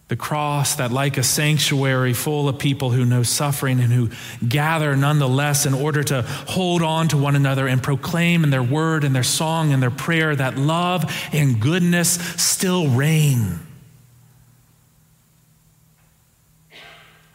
The 0.07 0.17
cross 0.17 0.77
that, 0.77 0.91
like 0.91 1.19
a 1.19 1.23
sanctuary 1.23 2.15
full 2.15 2.49
of 2.49 2.59
people 2.59 2.91
who 2.91 3.05
know 3.05 3.23
suffering 3.23 3.79
and 3.81 3.93
who 3.93 4.09
gather 4.47 4.97
nonetheless 4.97 5.67
in 5.67 5.75
order 5.75 6.03
to 6.05 6.23
hold 6.23 6.81
on 6.81 7.09
to 7.09 7.19
one 7.19 7.37
another 7.37 7.69
and 7.69 7.83
proclaim 7.83 8.43
in 8.43 8.49
their 8.49 8.63
word 8.63 9.05
and 9.05 9.15
their 9.15 9.23
song 9.23 9.75
and 9.75 9.83
their 9.83 9.91
prayer 9.91 10.35
that 10.35 10.57
love 10.57 11.05
and 11.33 11.61
goodness 11.61 12.13
still 12.43 12.89
reign. 12.89 13.59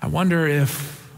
I 0.03 0.07
wonder 0.07 0.45
if, 0.45 1.09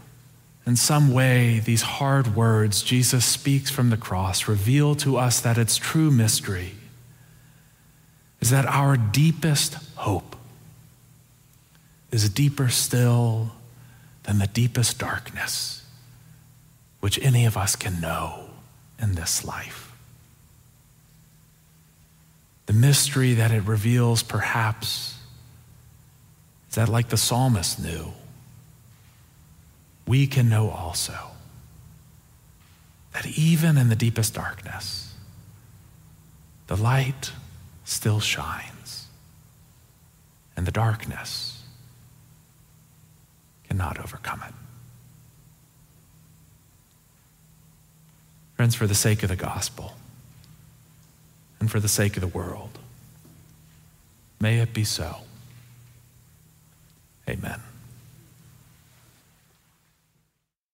in 0.64 0.76
some 0.76 1.12
way, 1.12 1.58
these 1.58 1.82
hard 1.82 2.36
words 2.36 2.84
Jesus 2.84 3.24
speaks 3.24 3.68
from 3.68 3.90
the 3.90 3.96
cross 3.96 4.46
reveal 4.46 4.94
to 4.96 5.16
us 5.16 5.40
that 5.40 5.58
its 5.58 5.76
true 5.76 6.12
mystery 6.12 6.74
is 8.40 8.50
that 8.50 8.64
our 8.64 8.96
deepest 8.96 9.74
hope 9.96 10.36
is 12.12 12.30
deeper 12.30 12.68
still 12.68 13.50
than 14.22 14.38
the 14.38 14.46
deepest 14.46 15.00
darkness 15.00 15.84
which 17.00 17.18
any 17.18 17.44
of 17.44 17.56
us 17.56 17.74
can 17.74 18.00
know 18.00 18.50
in 19.00 19.16
this 19.16 19.44
life. 19.44 19.92
The 22.66 22.72
mystery 22.72 23.34
that 23.34 23.50
it 23.50 23.64
reveals, 23.64 24.22
perhaps, 24.22 25.18
is 26.68 26.76
that, 26.76 26.88
like 26.88 27.08
the 27.08 27.16
psalmist 27.16 27.80
knew, 27.80 28.12
we 30.06 30.26
can 30.26 30.48
know 30.48 30.70
also 30.70 31.14
that 33.12 33.26
even 33.26 33.76
in 33.76 33.88
the 33.88 33.96
deepest 33.96 34.34
darkness, 34.34 35.14
the 36.66 36.76
light 36.76 37.32
still 37.84 38.20
shines, 38.20 39.06
and 40.56 40.66
the 40.66 40.72
darkness 40.72 41.62
cannot 43.68 43.98
overcome 43.98 44.42
it. 44.46 44.54
Friends, 48.56 48.74
for 48.74 48.86
the 48.86 48.94
sake 48.94 49.22
of 49.22 49.28
the 49.28 49.36
gospel 49.36 49.94
and 51.60 51.70
for 51.70 51.80
the 51.80 51.88
sake 51.88 52.16
of 52.16 52.20
the 52.20 52.26
world, 52.26 52.78
may 54.40 54.58
it 54.60 54.72
be 54.72 54.84
so. 54.84 55.18
Amen. 57.28 57.60